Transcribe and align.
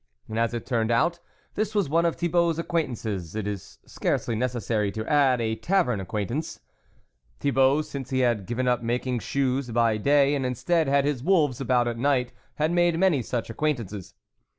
And, 0.27 0.39
as 0.39 0.55
it 0.55 0.65
turned 0.65 0.89
out, 0.89 1.19
this 1.53 1.75
was 1.75 1.87
one 1.87 2.07
of 2.07 2.15
Thibault's 2.15 2.57
acquaintances 2.57 3.35
it 3.35 3.45
is 3.47 3.77
scarcely 3.85 4.33
necessary 4.33 4.91
to 4.93 5.05
add, 5.05 5.39
a 5.39 5.55
tavern 5.55 5.99
acquaintance. 6.01 6.59
Thibault, 7.39 7.83
since 7.83 8.09
he 8.09 8.21
had 8.21 8.47
given 8.47 8.67
up 8.67 8.81
making 8.81 9.19
shoes 9.19 9.69
by 9.69 9.97
day 9.97 10.33
and, 10.33 10.43
instead, 10.43 10.87
had 10.87 11.05
his 11.05 11.21
wolves 11.21 11.61
about 11.61 11.87
at 11.87 11.99
night, 11.99 12.31
had 12.55 12.71
made 12.71 12.97
many 12.97 13.21
such 13.21 13.51
acquaintances. 13.51 14.15